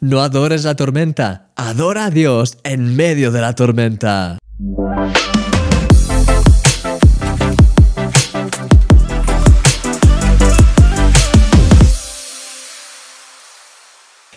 [0.00, 4.38] No adores la tormenta, adora a Dios en medio de la tormenta.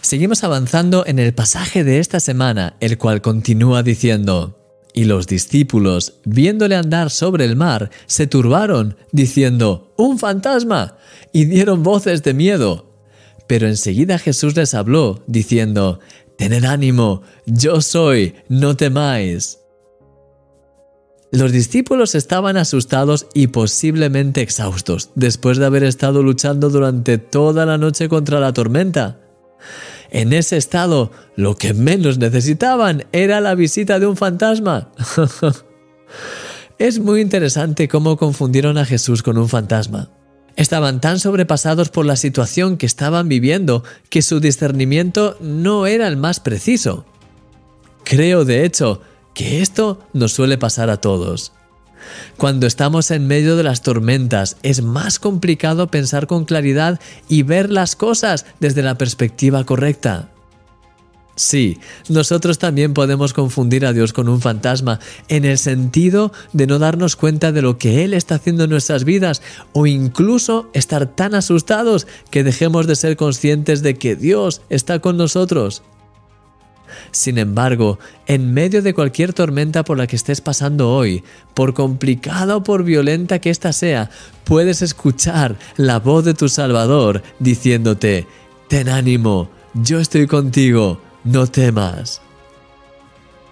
[0.01, 4.57] Seguimos avanzando en el pasaje de esta semana, el cual continúa diciendo,
[4.93, 10.97] y los discípulos, viéndole andar sobre el mar, se turbaron, diciendo, ¡Un fantasma!
[11.31, 12.90] y dieron voces de miedo.
[13.51, 15.99] Pero enseguida Jesús les habló, diciendo,
[16.37, 19.59] Tened ánimo, yo soy, no temáis.
[21.33, 27.77] Los discípulos estaban asustados y posiblemente exhaustos, después de haber estado luchando durante toda la
[27.77, 29.19] noche contra la tormenta.
[30.11, 34.93] En ese estado, lo que menos necesitaban era la visita de un fantasma.
[36.77, 40.09] es muy interesante cómo confundieron a Jesús con un fantasma.
[40.55, 46.17] Estaban tan sobrepasados por la situación que estaban viviendo que su discernimiento no era el
[46.17, 47.05] más preciso.
[48.03, 49.01] Creo, de hecho,
[49.33, 51.53] que esto nos suele pasar a todos.
[52.37, 56.99] Cuando estamos en medio de las tormentas es más complicado pensar con claridad
[57.29, 60.30] y ver las cosas desde la perspectiva correcta.
[61.35, 61.79] Sí,
[62.09, 67.15] nosotros también podemos confundir a Dios con un fantasma en el sentido de no darnos
[67.15, 72.05] cuenta de lo que Él está haciendo en nuestras vidas o incluso estar tan asustados
[72.29, 75.83] que dejemos de ser conscientes de que Dios está con nosotros.
[77.11, 82.57] Sin embargo, en medio de cualquier tormenta por la que estés pasando hoy, por complicada
[82.57, 84.09] o por violenta que ésta sea,
[84.43, 88.27] puedes escuchar la voz de tu Salvador diciéndote,
[88.67, 92.21] Ten ánimo, yo estoy contigo, no temas.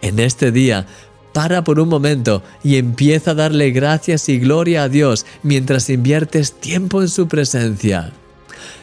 [0.02, 0.88] En este día,
[1.34, 6.54] para por un momento y empieza a darle gracias y gloria a Dios mientras inviertes
[6.54, 8.12] tiempo en su presencia.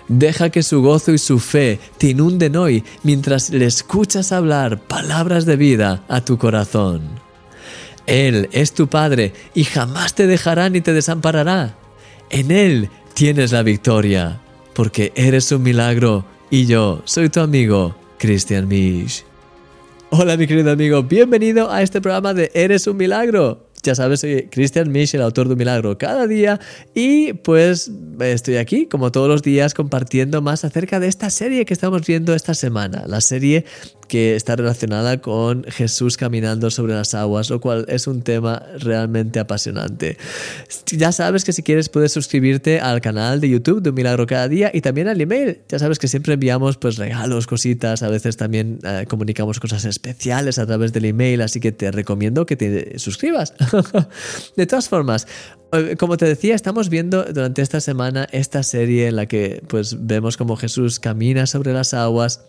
[0.08, 5.46] Deja que su gozo y su fe te inunden hoy mientras le escuchas hablar palabras
[5.46, 7.02] de vida a tu corazón.
[8.06, 11.76] Él es tu Padre y jamás te dejará ni te desamparará.
[12.30, 14.40] En Él tienes la victoria,
[14.74, 19.24] porque eres un milagro y yo soy tu amigo, Christian Misch.
[20.10, 23.66] Hola mi querido amigo, bienvenido a este programa de Eres un milagro.
[23.82, 26.58] Ya sabes, soy Christian Misch, el autor de un milagro cada día.
[26.94, 27.90] Y pues
[28.20, 32.34] estoy aquí, como todos los días, compartiendo más acerca de esta serie que estamos viendo
[32.34, 33.04] esta semana.
[33.06, 33.64] La serie
[34.08, 39.38] que está relacionada con Jesús caminando sobre las aguas, lo cual es un tema realmente
[39.38, 40.16] apasionante.
[40.86, 44.48] Ya sabes que si quieres puedes suscribirte al canal de YouTube de Un Milagro Cada
[44.48, 45.60] Día y también al email.
[45.68, 50.58] Ya sabes que siempre enviamos pues regalos, cositas, a veces también eh, comunicamos cosas especiales
[50.58, 53.54] a través del email, así que te recomiendo que te suscribas.
[54.56, 55.26] de todas formas,
[55.72, 60.06] eh, como te decía, estamos viendo durante esta semana esta serie en la que pues
[60.06, 62.40] vemos como Jesús camina sobre las aguas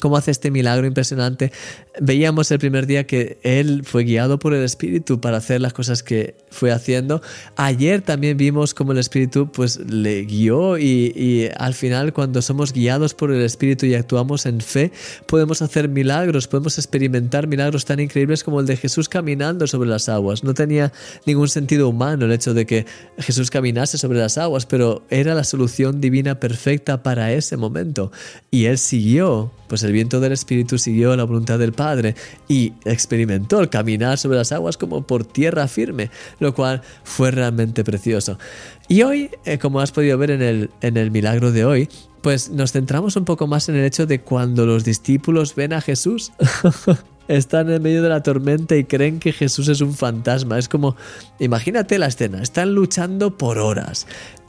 [0.00, 1.52] cómo hace este milagro impresionante.
[2.00, 6.02] Veíamos el primer día que él fue guiado por el Espíritu para hacer las cosas
[6.02, 7.20] que fue haciendo.
[7.56, 12.72] Ayer también vimos cómo el Espíritu pues le guió y, y, al final cuando somos
[12.72, 14.92] guiados por el Espíritu y actuamos en fe,
[15.26, 20.08] podemos hacer milagros, podemos experimentar milagros tan increíbles como el de Jesús caminando sobre las
[20.08, 20.44] aguas.
[20.44, 20.92] No tenía
[21.26, 22.86] ningún sentido humano el hecho de que
[23.18, 28.12] Jesús caminase sobre las aguas, pero era la solución divina perfecta para ese momento.
[28.50, 32.14] Y él siguió pues el viento del Espíritu siguió la voluntad del Padre
[32.46, 37.84] y experimentó el caminar sobre las aguas como por tierra firme, lo cual fue realmente
[37.84, 38.38] precioso.
[38.86, 41.88] Y hoy, eh, como has podido ver en el, en el milagro de hoy,
[42.22, 45.80] pues nos centramos un poco más en el hecho de cuando los discípulos ven a
[45.80, 46.32] Jesús.
[47.28, 50.58] están en medio de la tormenta y creen que Jesús es un fantasma.
[50.58, 50.96] Es como,
[51.38, 54.06] imagínate la escena, están luchando por horas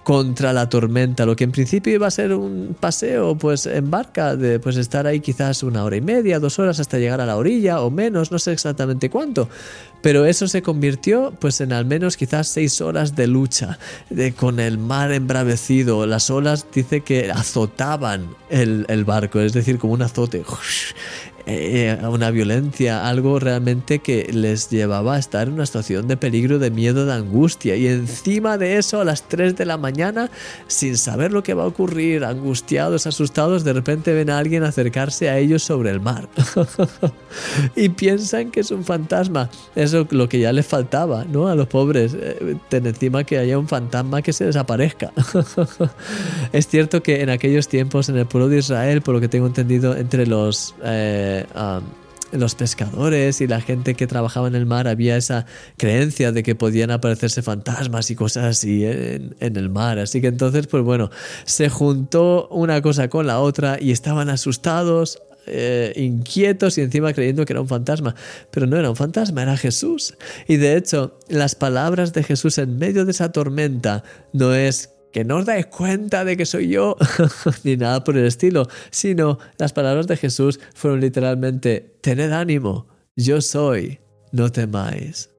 [0.10, 4.36] contra la tormenta, lo que en principio iba a ser un paseo pues en barca,
[4.36, 7.38] de pues estar ahí quizás una hora y media, dos horas hasta llegar a la
[7.38, 9.50] orilla o menos, no sé exactamente cuánto,
[10.02, 13.78] pero eso se convirtió pues en al menos quizás seis horas de lucha,
[14.10, 19.78] de, con el mar embravecido, las olas dice que azotaban el, el barco, es decir,
[19.78, 20.44] como un azote,
[21.52, 26.60] eh, una violencia, algo realmente que les llevaba a estar en una situación de peligro,
[26.60, 27.76] de miedo, de angustia.
[27.76, 30.30] Y encima de eso, a las 3 de la mañana,
[30.68, 35.30] sin saber lo que va a ocurrir, angustiados, asustados, de repente ven a alguien acercarse
[35.30, 36.30] a ellos sobre el mar.
[37.76, 39.50] y piensan que es un fantasma.
[39.76, 41.48] Eso es lo que ya les faltaba, ¿no?
[41.48, 45.12] A los pobres, eh, encima que haya un fantasma que se desaparezca.
[46.54, 49.48] es cierto que en aquellos tiempos, en el pueblo de Israel, por lo que tengo
[49.48, 50.76] entendido, entre los...
[50.84, 51.39] Eh,
[52.32, 55.46] los pescadores y la gente que trabajaba en el mar había esa
[55.78, 60.00] creencia de que podían aparecerse fantasmas y cosas así en, en, el mar.
[60.00, 61.10] Así que entonces, pues bueno,
[61.46, 65.20] se juntó una cosa con la otra y estaban asustados,
[65.52, 68.16] eh, inquietos y encima creyendo que era un fantasma.
[68.52, 70.16] Pero no era un fantasma, era Jesús.
[70.48, 75.24] Y de hecho, las palabras de Jesús en medio de esa tormenta no es que
[75.26, 76.96] no os dais cuenta de que soy yo,
[77.64, 83.42] ni nada por el estilo, sino las palabras de Jesús fueron literalmente, tened ánimo, yo
[83.42, 84.00] soy,
[84.32, 85.30] no temáis.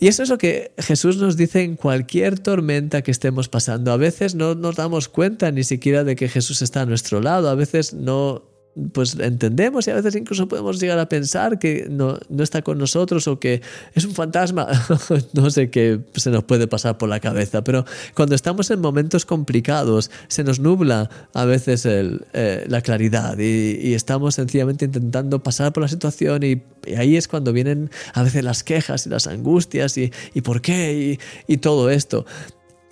[0.00, 3.92] Y eso es lo que Jesús nos dice en cualquier tormenta que estemos pasando.
[3.92, 7.48] A veces no nos damos cuenta ni siquiera de que Jesús está a nuestro lado,
[7.48, 8.53] a veces no
[8.92, 13.28] pues entendemos y a veces incluso podemos llegar a pensar que no, está con nosotros
[13.28, 13.62] o que
[13.94, 14.66] es un fantasma.
[15.32, 17.84] no sé qué se nos puede pasar por la cabeza, pero
[18.14, 24.34] cuando estamos en momentos complicados se nos nubla a veces eh, la claridad y, estamos
[24.34, 26.62] sencillamente intentando pasar por la situación y,
[26.96, 31.18] ahí es cuando vienen a veces las quejas y las angustias y, y por qué
[31.46, 32.26] y todo esto.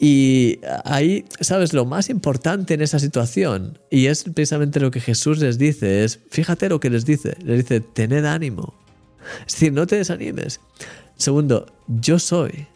[0.05, 1.73] Y ahí, ¿sabes?
[1.73, 6.19] Lo más importante en esa situación, y es precisamente lo que Jesús les dice, es,
[6.29, 8.75] fíjate lo que les dice, les dice, tened ánimo.
[9.47, 10.59] Es decir, no te desanimes.
[11.17, 12.67] Segundo, yo soy.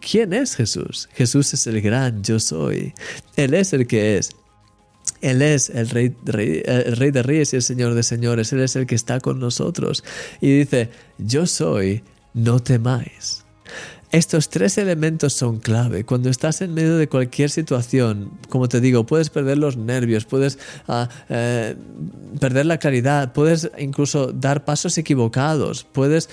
[0.00, 1.08] ¿Quién es Jesús?
[1.14, 2.94] Jesús es el gran yo soy.
[3.36, 4.30] Él es el que es.
[5.20, 8.52] Él es el rey, el rey de reyes y el Señor de señores.
[8.52, 10.02] Él es el que está con nosotros.
[10.40, 12.02] Y dice, yo soy,
[12.32, 13.43] no temáis.
[14.14, 16.04] Estos tres elementos son clave.
[16.04, 20.56] Cuando estás en medio de cualquier situación, como te digo, puedes perder los nervios, puedes
[20.86, 21.74] ah, eh,
[22.38, 26.30] perder la claridad, puedes incluso dar pasos equivocados, puedes,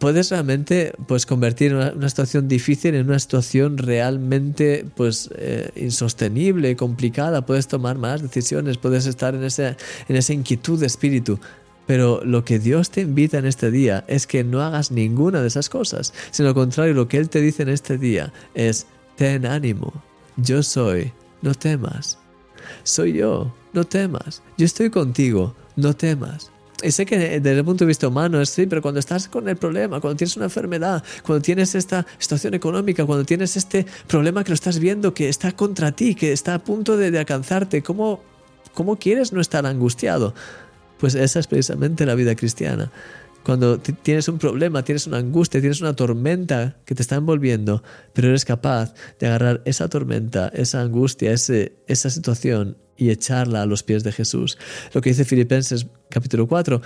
[0.00, 7.46] puedes realmente pues, convertir una, situación difícil en una situación realmente pues, eh, insostenible, complicada,
[7.46, 9.76] puedes tomar malas decisiones, puedes estar en, ese,
[10.08, 11.38] en esa inquietud de espíritu.
[11.86, 15.48] Pero lo que Dios te invita en este día es que no hagas ninguna de
[15.48, 18.86] esas cosas, sino al contrario, lo que Él te dice en este día es,
[19.16, 19.92] ten ánimo,
[20.36, 21.12] yo soy,
[21.42, 22.18] no temas.
[22.82, 24.42] Soy yo, no temas.
[24.56, 26.50] Yo estoy contigo, no temas.
[26.82, 29.48] Y sé que desde el punto de vista humano es sí, pero cuando estás con
[29.48, 34.44] el problema, cuando tienes una enfermedad, cuando tienes esta situación económica, cuando tienes este problema
[34.44, 38.22] que lo estás viendo, que está contra ti, que está a punto de, alcanzarte, ¿cómo,
[38.72, 40.34] ¿cómo quieres no estar angustiado?
[41.00, 42.92] Pues esa es precisamente la vida cristiana.
[43.42, 47.82] Cuando tienes un problema, tienes una angustia, tienes una tormenta que te está envolviendo,
[48.12, 53.66] pero eres capaz de agarrar esa tormenta, esa angustia, ese, esa situación y echarla a
[53.66, 54.58] los pies de Jesús.
[54.92, 56.82] Lo que dice Filipenses capítulo 4,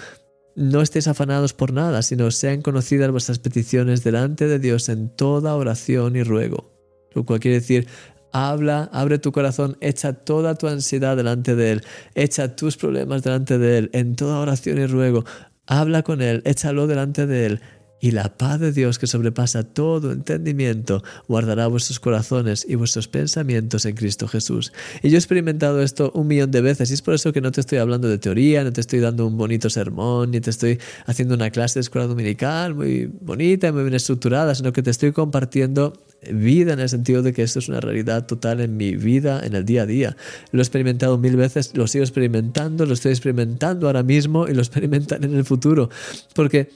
[0.55, 5.57] no estéis afanados por nada, sino sean conocidas vuestras peticiones delante de Dios en toda
[5.57, 6.73] oración y ruego.
[7.15, 7.89] Lo cual quiere decir,
[8.37, 11.83] Habla, abre tu corazón, echa toda tu ansiedad delante de Él,
[12.17, 15.25] echa tus problemas delante de Él, en toda oración y ruego.
[15.69, 17.61] Habla con Él, échalo delante de Él
[18.05, 23.87] y la paz de Dios que sobrepasa todo entendimiento guardará vuestros corazones y vuestros pensamientos
[23.87, 24.75] en Cristo Jesús.
[25.03, 27.51] Y yo he experimentado esto un millón de veces y es por eso que no
[27.51, 30.79] te estoy hablando de teoría, no te estoy dando un bonito sermón, ni te estoy
[31.07, 34.91] haciendo una clase de escuela dominical muy bonita y muy bien estructurada, sino que te
[34.91, 35.95] estoy compartiendo
[36.31, 39.55] vida en el sentido de que esto es una realidad total en mi vida, en
[39.55, 40.17] el día a día.
[40.53, 44.61] Lo he experimentado mil veces, lo sigo experimentando, lo estoy experimentando ahora mismo y lo
[44.61, 45.89] experimentaré en el futuro.
[46.35, 46.69] Porque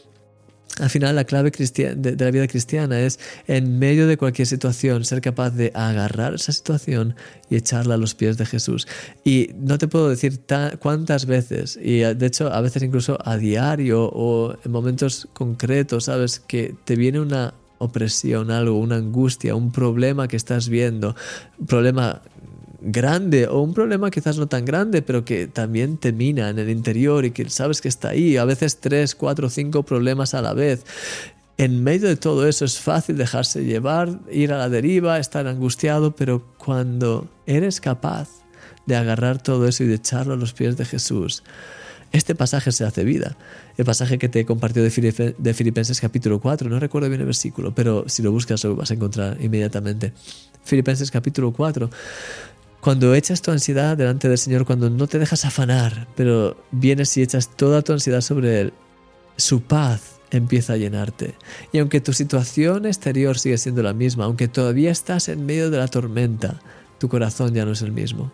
[0.81, 5.21] al final, la clave de, la vida cristiana es, en medio de cualquier situación, ser
[5.21, 7.15] capaz de agarrar esa situación
[7.51, 8.87] y echarla a los pies de Jesús.
[9.25, 10.41] Y no te puedo decir
[10.81, 16.41] cuántas veces, y de hecho a veces incluso a diario o en momentos concretos, sabes,
[16.41, 21.15] que te viene una opresión, algo, una angustia, un problema que estás viendo,
[21.67, 22.23] problema
[22.81, 26.71] grande o un problema quizás no tan grande, pero que también te mina en el
[26.71, 30.55] interior y que sabes que está ahí, a veces tres, cuatro, cinco problemas a la
[30.55, 30.85] vez.
[31.57, 36.15] En medio de todo eso es fácil dejarse llevar, ir a la deriva, estar angustiado,
[36.15, 38.29] pero cuando eres capaz
[38.87, 41.43] de agarrar todo eso y de echarlo a los pies de Jesús,
[42.13, 43.37] este pasaje se hace vida.
[43.77, 47.75] El pasaje que te he compartido de, Filipenses capítulo 4, no recuerdo bien el versículo,
[47.75, 50.13] pero si lo buscas lo vas a encontrar inmediatamente.
[50.65, 51.91] Filipenses capítulo 4
[52.89, 57.23] cuando echas tu ansiedad delante del Señor, cuando no te dejas afanar, pero vienes y
[57.23, 58.73] echas toda tu ansiedad sobre Él,
[59.37, 61.35] su paz empieza a llenarte.
[61.71, 65.77] Y aunque tu situación exterior sigue siendo la misma, aunque todavía estás en medio de
[65.77, 66.63] la tormenta,
[66.99, 68.33] tu corazón ya no es el mismo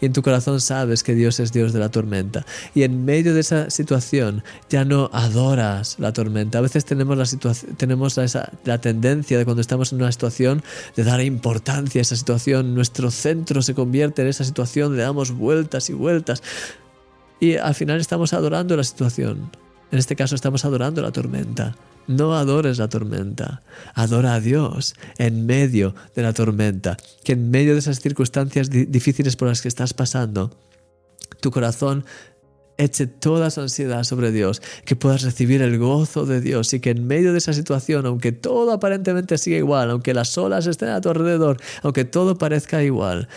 [0.00, 2.44] y en tu corazón sabes que Dios es Dios de la tormenta.
[2.74, 6.58] Y en medio de esa situación ya no adoras la tormenta.
[6.58, 8.16] A veces tenemos la, tenemos
[8.64, 10.62] la tendencia de cuando estamos en una situación
[10.96, 12.74] de dar importancia a esa situación.
[12.74, 16.42] Nuestro centro se convierte en esa situación, le damos vueltas y vueltas.
[17.40, 19.50] Y al final estamos adorando la situación.
[19.90, 21.76] En este caso estamos adorando la tormenta.
[22.06, 23.62] No adores la tormenta,
[23.94, 29.36] adora a Dios en medio de la tormenta, que en medio de esas circunstancias difíciles
[29.36, 30.50] por las que estás pasando,
[31.40, 32.04] tu corazón
[32.78, 36.90] eche toda su ansiedad sobre Dios, que puedas recibir el gozo de Dios y que
[36.90, 41.00] en medio de esa situación, aunque todo aparentemente siga igual, aunque las olas estén a
[41.00, 43.28] tu alrededor, aunque todo parezca igual,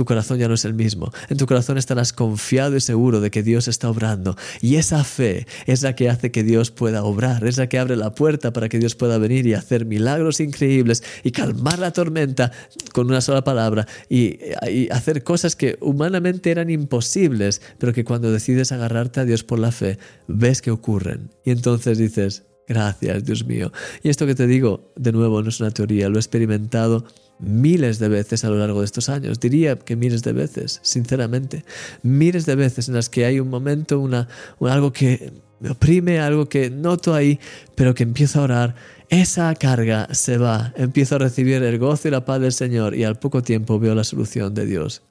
[0.00, 1.12] tu corazón ya no es el mismo.
[1.28, 4.34] En tu corazón estarás confiado y seguro de que Dios está obrando.
[4.62, 7.96] Y esa fe es la que hace que Dios pueda obrar, es la que abre
[7.96, 12.50] la puerta para que Dios pueda venir y hacer milagros increíbles y calmar la tormenta
[12.94, 14.38] con una sola palabra y,
[14.90, 19.70] hacer cosas que humanamente eran imposibles, pero que cuando decides agarrarte a Dios por la
[19.70, 21.28] fe, ves que ocurren.
[21.44, 23.70] Y entonces dices, gracias Dios mío.
[24.02, 27.04] Y esto que te digo, de nuevo, no es una teoría, lo he experimentado
[27.40, 31.64] miles de veces a lo largo de estos años, diría que miles de veces, sinceramente,
[32.02, 34.28] miles de veces en las que hay un momento, una,
[34.60, 37.38] algo que me oprime, algo que noto ahí,
[37.74, 38.74] pero que empiezo a orar,
[39.08, 43.04] esa carga se va, empiezo a recibir el gozo y la paz del Señor y
[43.04, 45.02] al poco tiempo veo la solución de Dios,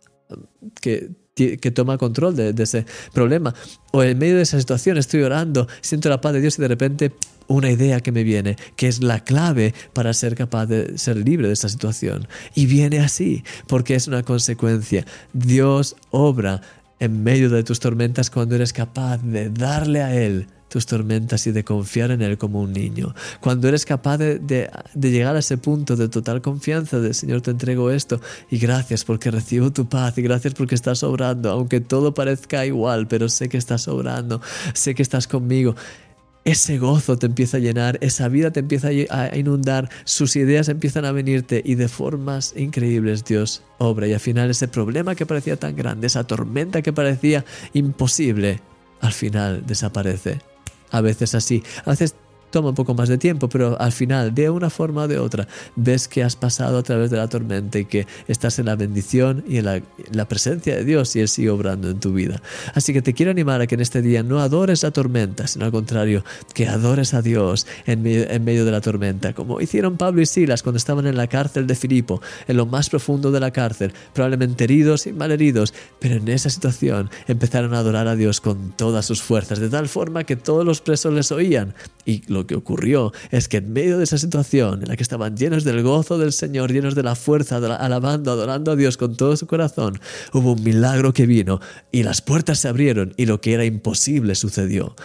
[0.82, 3.54] que que toma control de, ese problema.
[3.92, 6.68] O en medio de esa situación estoy orando, siento la paz de Dios y de
[6.68, 7.12] repente
[7.48, 11.48] una idea que me viene, que es la clave para ser capaz de ser libre
[11.48, 12.28] de esta situación.
[12.56, 15.06] Y viene así, porque es una consecuencia.
[15.34, 16.62] Dios obra
[17.00, 21.52] en medio de tus tormentas cuando eres capaz de darle a Él tus tormentas y
[21.52, 23.14] de confiar en Él como un niño.
[23.42, 27.52] Cuando eres capaz de, de, llegar a ese punto de total confianza de Señor te
[27.52, 32.14] entrego esto y gracias porque recibo tu paz y gracias porque estás obrando, aunque todo
[32.14, 34.42] parezca igual, pero sé que estás obrando,
[34.74, 35.76] sé que estás conmigo
[36.46, 41.06] ese gozo te empieza a llenar, esa vida te empieza a inundar, sus ideas empiezan
[41.06, 45.58] a venirte y de formas increíbles Dios obra y al final ese problema que parecía
[45.58, 48.62] tan grande, esa tormenta que parecía imposible,
[49.02, 50.49] al final desaparece.
[50.92, 52.16] A veces así, a veces
[52.50, 55.48] toma un poco más de tiempo, pero al final, de una forma o de otra,
[55.76, 59.44] ves que has pasado a través de la tormenta y que estás en la bendición
[59.48, 62.42] y en la, presencia de Dios y Él sigue obrando en tu vida.
[62.76, 65.66] Así que te quiero animar a que en este día no adores la tormenta, sino
[65.66, 70.26] al contrario, que adores a Dios en medio, de la tormenta, como hicieron Pablo y
[70.26, 73.94] Silas cuando estaban en la cárcel de Filipo, en lo más profundo de la cárcel,
[74.14, 79.06] probablemente heridos y malheridos, pero en esa situación empezaron a adorar a Dios con todas
[79.06, 81.74] sus fuerzas, de tal forma que todos los presos les oían
[82.06, 85.36] y lo que ocurrió es que en medio de esa situación en la que estaban
[85.36, 89.36] llenos del gozo del Señor, llenos de la fuerza, alabando, adorando a Dios con todo
[89.38, 90.00] su corazón,
[90.34, 91.60] hubo un milagro que vino
[91.92, 94.96] y las puertas se abrieron y lo que era imposible sucedió.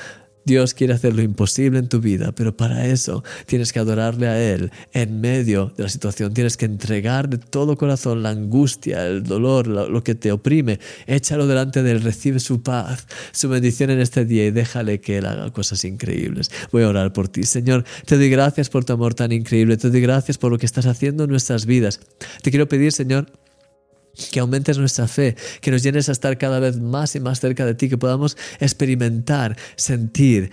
[0.45, 4.41] Dios quiere hacer lo imposible en tu vida, pero para eso tienes que adorarle a
[4.41, 6.35] Él en medio de la situación.
[6.35, 10.79] Tienes que entregar de todo corazón la angustia, el dolor, lo, que te oprime.
[11.07, 15.19] Échalo delante de Él, recibe su paz, su bendición en este día y déjale que
[15.19, 16.51] Él haga cosas increíbles.
[16.73, 17.45] Voy a orar por ti.
[17.45, 19.77] Señor, te doy gracias por tu amor tan increíble.
[19.77, 22.01] Te doy gracias por lo que estás haciendo en nuestras vidas.
[22.43, 23.27] Te quiero pedir, Señor,
[24.30, 27.64] que aumentes nuestra fe, que nos llenes a estar cada vez más y más cerca
[27.66, 30.50] de ti, que podamos experimentar, sentir,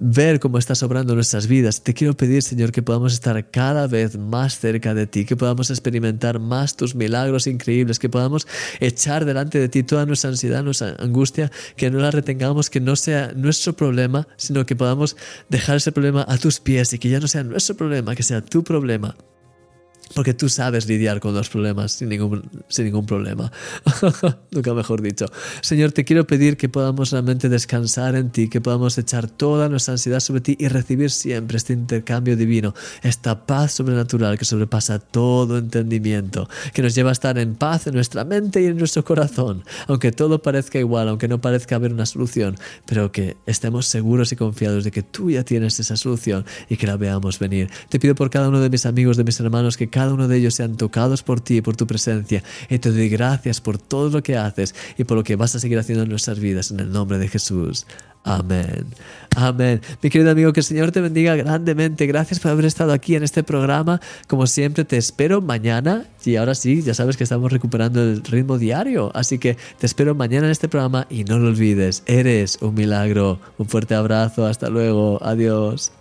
[0.00, 1.82] ver cómo estás obrando nuestras vidas.
[1.82, 5.70] Te quiero pedir, Señor, que podamos estar cada vez más cerca de ti, que podamos
[5.70, 8.46] experimentar más tus milagros increíbles, que podamos
[8.80, 12.96] echar delante de ti toda nuestra ansiedad, nuestra angustia, que no la retengamos, que no
[12.96, 15.16] sea nuestro problema, sino que podamos
[15.48, 18.40] dejar ese problema a tus pies y que ya no sea nuestro problema, que sea
[18.40, 19.16] tu problema.
[20.14, 23.50] Porque tú sabes lidiar con los problemas sin ningún, sin ningún problema.
[24.50, 25.26] Nunca mejor dicho.
[25.60, 29.92] Señor, te quiero pedir que podamos realmente descansar en ti, que podamos echar toda nuestra
[29.92, 35.58] ansiedad sobre ti y recibir siempre este intercambio divino, esta paz sobrenatural que sobrepasa todo
[35.58, 39.64] entendimiento, que nos lleva a estar en paz en nuestra mente y en nuestro corazón,
[39.86, 42.56] aunque todo parezca igual, aunque no parezca haber una solución,
[42.86, 46.86] pero que estemos seguros y confiados de que tú ya tienes esa solución y que
[46.86, 47.70] la veamos venir.
[47.88, 50.28] Te pido por cada uno de mis amigos, de mis hermanos, que cada cada uno
[50.28, 52.42] de ellos sean tocados por ti y por tu presencia.
[52.68, 55.60] Y te doy gracias por todo lo que haces y por lo que vas a
[55.60, 56.70] seguir haciendo en nuestras vidas.
[56.70, 57.86] En el nombre de Jesús.
[58.22, 58.84] Amén.
[59.34, 59.80] Amén.
[60.02, 62.06] Mi querido amigo, que el Señor te bendiga grandemente.
[62.06, 63.98] Gracias por haber estado aquí en este programa.
[64.28, 66.04] Como siempre, te espero mañana.
[66.22, 69.10] Y ahora sí, ya sabes que estamos recuperando el ritmo diario.
[69.14, 72.02] Así que te espero mañana en este programa y no lo olvides.
[72.04, 73.40] Eres un milagro.
[73.56, 74.44] Un fuerte abrazo.
[74.44, 75.18] Hasta luego.
[75.24, 75.92] Adiós.